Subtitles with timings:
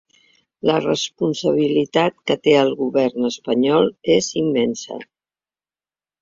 [0.67, 4.99] La responsabilitat que té el govern espanyol és immensa.